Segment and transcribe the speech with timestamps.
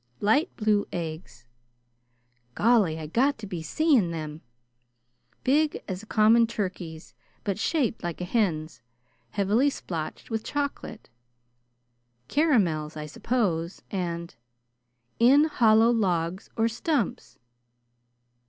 [0.19, 1.45] "'Light blue eggs'"
[2.55, 2.97] "Golly!
[2.97, 4.41] I got to be seeing them!""'
[5.43, 8.81] big as a common turkey's, but shaped like a hen's,
[9.29, 11.11] heavily splotched with chocolate'"
[12.29, 13.83] "Caramels, I suppose.
[13.91, 14.33] And
[15.33, 17.37] ""'in hollow logs or stumps.'"